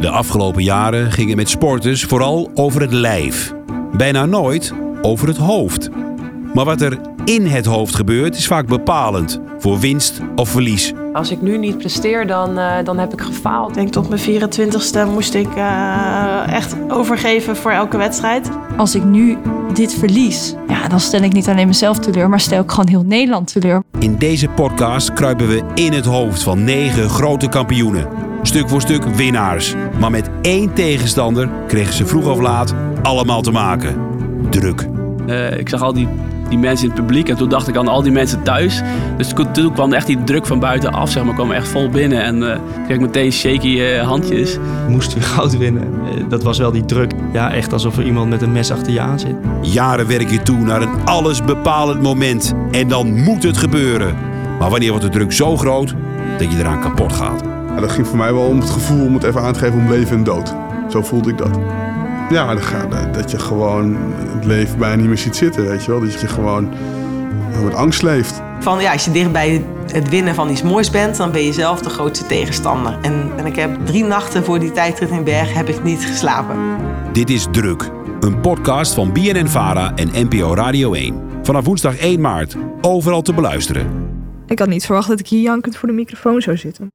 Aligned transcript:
De 0.00 0.10
afgelopen 0.10 0.62
jaren 0.62 1.12
ging 1.12 1.28
het 1.28 1.36
met 1.36 1.48
sporters 1.48 2.04
vooral 2.04 2.50
over 2.54 2.80
het 2.80 2.92
lijf. 2.92 3.54
Bijna 3.96 4.26
nooit 4.26 4.72
over 5.02 5.28
het 5.28 5.36
hoofd. 5.36 5.88
Maar 6.54 6.64
wat 6.64 6.80
er 6.80 6.98
in 7.24 7.46
het 7.46 7.66
hoofd 7.66 7.94
gebeurt 7.94 8.36
is 8.36 8.46
vaak 8.46 8.66
bepalend 8.66 9.40
voor 9.58 9.78
winst 9.78 10.20
of 10.36 10.48
verlies. 10.48 10.92
Als 11.12 11.30
ik 11.30 11.42
nu 11.42 11.58
niet 11.58 11.78
presteer, 11.78 12.26
dan, 12.26 12.58
uh, 12.58 12.74
dan 12.84 12.98
heb 12.98 13.12
ik 13.12 13.20
gefaald. 13.20 13.68
Ik 13.68 13.74
denk 13.74 13.92
tot 13.92 14.08
mijn 14.08 14.20
24ste 14.20 15.12
moest 15.12 15.34
ik 15.34 15.56
uh, 15.56 16.52
echt 16.52 16.76
overgeven 16.88 17.56
voor 17.56 17.70
elke 17.70 17.96
wedstrijd. 17.96 18.50
Als 18.76 18.94
ik 18.94 19.04
nu 19.04 19.38
dit 19.74 19.94
verlies, 19.94 20.54
ja, 20.68 20.88
dan 20.88 21.00
stel 21.00 21.22
ik 21.22 21.32
niet 21.32 21.48
alleen 21.48 21.66
mezelf 21.66 21.98
teleur, 21.98 22.28
maar 22.28 22.40
stel 22.40 22.62
ik 22.62 22.70
gewoon 22.70 22.88
heel 22.88 23.04
Nederland 23.04 23.52
teleur. 23.52 23.82
In 23.98 24.16
deze 24.16 24.48
podcast 24.48 25.12
kruipen 25.12 25.48
we 25.48 25.62
in 25.74 25.92
het 25.92 26.04
hoofd 26.04 26.42
van 26.42 26.64
negen 26.64 27.08
grote 27.08 27.48
kampioenen. 27.48 28.27
Stuk 28.42 28.68
voor 28.68 28.80
stuk 28.80 29.04
winnaars. 29.04 29.74
Maar 29.98 30.10
met 30.10 30.30
één 30.42 30.72
tegenstander 30.72 31.48
kregen 31.66 31.94
ze 31.94 32.06
vroeg 32.06 32.26
of 32.26 32.40
laat 32.40 32.74
allemaal 33.02 33.42
te 33.42 33.50
maken. 33.50 33.96
Druk. 34.50 34.88
Uh, 35.26 35.58
ik 35.58 35.68
zag 35.68 35.82
al 35.82 35.92
die 35.92 36.08
die 36.48 36.58
mensen 36.58 36.88
in 36.88 36.92
het 36.94 37.00
publiek. 37.00 37.28
En 37.28 37.36
toen 37.36 37.48
dacht 37.48 37.68
ik 37.68 37.76
aan 37.76 37.88
al 37.88 38.02
die 38.02 38.12
mensen 38.12 38.42
thuis. 38.42 38.82
Dus 39.16 39.32
toen 39.52 39.72
kwam 39.72 39.92
echt 39.92 40.06
die 40.06 40.24
druk 40.24 40.46
van 40.46 40.58
buiten 40.58 40.92
af, 40.92 41.10
zeg 41.10 41.24
maar, 41.24 41.34
kwam 41.34 41.52
echt 41.52 41.68
vol 41.68 41.88
binnen. 41.88 42.22
En 42.22 42.36
uh, 42.36 42.56
kreeg 42.84 42.96
ik 42.96 43.00
meteen 43.00 43.32
shaky 43.32 43.80
uh, 43.80 44.00
handjes. 44.00 44.58
Moest 44.88 45.14
weer 45.14 45.22
goud 45.34 45.56
winnen. 45.56 45.88
Uh, 46.04 46.24
dat 46.28 46.42
was 46.42 46.58
wel 46.58 46.72
die 46.72 46.84
druk. 46.84 47.12
Ja, 47.32 47.52
echt 47.52 47.72
alsof 47.72 47.96
er 47.96 48.04
iemand 48.04 48.30
met 48.30 48.42
een 48.42 48.52
mes 48.52 48.70
achter 48.70 48.92
je 48.92 49.00
aan 49.00 49.18
zit. 49.18 49.34
Jaren 49.62 50.06
werk 50.06 50.30
je 50.30 50.42
toe 50.42 50.58
naar 50.58 50.82
een 50.82 51.04
allesbepalend 51.04 52.02
moment. 52.02 52.54
En 52.70 52.88
dan 52.88 53.22
moet 53.22 53.42
het 53.42 53.56
gebeuren. 53.56 54.16
Maar 54.58 54.70
wanneer 54.70 54.90
wordt 54.90 55.04
de 55.04 55.10
druk 55.10 55.32
zo 55.32 55.56
groot 55.56 55.94
dat 56.38 56.52
je 56.52 56.58
eraan 56.58 56.80
kapot 56.80 57.12
gaat? 57.12 57.57
Ja, 57.68 57.80
dat 57.80 57.92
ging 57.92 58.06
voor 58.06 58.16
mij 58.16 58.32
wel 58.32 58.46
om 58.46 58.60
het 58.60 58.70
gevoel 58.70 59.06
om 59.06 59.14
het 59.14 59.24
even 59.24 59.42
aan 59.42 59.52
te 59.52 59.58
geven 59.58 59.78
om 59.78 59.88
leven 59.88 60.16
en 60.16 60.24
dood. 60.24 60.54
Zo 60.88 61.02
voelde 61.02 61.30
ik 61.30 61.38
dat. 61.38 61.58
Ja, 62.30 62.54
dat 63.12 63.30
je 63.30 63.38
gewoon 63.38 63.96
het 64.34 64.44
leven 64.44 64.78
bijna 64.78 64.94
niet 64.94 65.06
meer 65.06 65.18
ziet 65.18 65.36
zitten, 65.36 65.68
weet 65.68 65.84
je 65.84 65.90
wel. 65.90 66.00
Dat 66.00 66.20
je 66.20 66.26
gewoon 66.26 66.68
met 67.64 67.74
angst 67.74 68.02
leeft. 68.02 68.42
Van 68.60 68.80
ja, 68.80 68.92
als 68.92 69.04
je 69.04 69.10
dicht 69.10 69.32
bij 69.32 69.64
het 69.92 70.08
winnen 70.08 70.34
van 70.34 70.50
iets 70.50 70.62
moois 70.62 70.90
bent, 70.90 71.16
dan 71.16 71.32
ben 71.32 71.44
je 71.44 71.52
zelf 71.52 71.80
de 71.80 71.90
grootste 71.90 72.26
tegenstander. 72.26 72.98
En, 73.02 73.30
en 73.36 73.46
ik 73.46 73.56
heb 73.56 73.86
drie 73.86 74.04
nachten 74.04 74.44
voor 74.44 74.58
die 74.58 74.72
tijdrit 74.72 75.10
in 75.10 75.24
Berg 75.24 75.54
heb 75.54 75.68
ik 75.68 75.84
niet 75.84 76.04
geslapen. 76.04 76.56
Dit 77.12 77.30
is 77.30 77.46
Druk, 77.50 77.90
een 78.20 78.40
podcast 78.40 78.94
van 78.94 79.12
BNN-VARA 79.12 79.92
en 79.94 80.10
NPO 80.12 80.54
Radio 80.54 80.92
1. 80.92 81.22
Vanaf 81.42 81.64
woensdag 81.64 81.98
1 81.98 82.20
maart, 82.20 82.56
overal 82.80 83.22
te 83.22 83.32
beluisteren. 83.32 83.86
Ik 84.46 84.58
had 84.58 84.68
niet 84.68 84.86
verwacht 84.86 85.08
dat 85.08 85.20
ik 85.20 85.28
hier 85.28 85.42
jankend 85.42 85.76
voor 85.76 85.88
de 85.88 85.94
microfoon 85.94 86.40
zou 86.40 86.56
zitten. 86.56 86.90